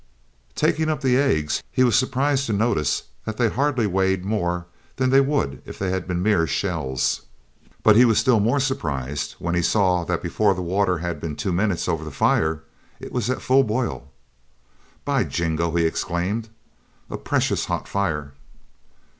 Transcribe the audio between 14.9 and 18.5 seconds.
"By jingo!" he exclaimed, "a precious hot fire!"